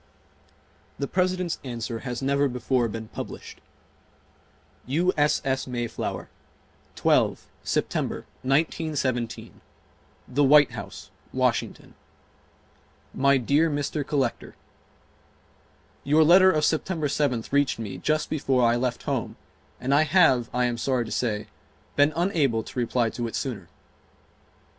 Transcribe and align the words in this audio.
The 0.97 1.05
President's 1.07 1.59
answer 1.63 1.99
has 1.99 2.23
never 2.23 2.47
before 2.47 2.87
been 2.87 3.09
published: 3.09 3.61
U. 4.87 5.13
S. 5.15 5.43
S. 5.45 5.67
MAYFLOWER, 5.67 6.27
12 6.95 7.45
September, 7.63 8.25
1917. 8.41 9.61
THE 10.27 10.43
WHITE 10.43 10.71
HOUSE 10.71 11.11
WASHINGTON 11.33 11.93
My 13.13 13.37
dear 13.37 13.69
Mr. 13.69 14.03
Collector: 14.03 14.55
Your 16.03 16.23
letter 16.23 16.49
of 16.51 16.65
September 16.65 17.07
7th 17.07 17.51
reached 17.51 17.77
me 17.77 17.99
just 17.99 18.31
before 18.31 18.65
I 18.67 18.75
left 18.77 19.03
home 19.03 19.35
and 19.79 19.93
I 19.93 20.01
have, 20.01 20.49
I 20.51 20.65
am 20.65 20.79
sorry 20.79 21.05
to 21.05 21.11
say, 21.11 21.45
been 21.95 22.11
unable 22.15 22.63
to 22.63 22.79
reply 22.79 23.11
to 23.11 23.27
it 23.27 23.35
sooner. 23.35 23.67